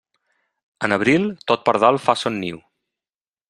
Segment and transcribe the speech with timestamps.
[0.87, 2.61] En abril, tot pardal fa son niu.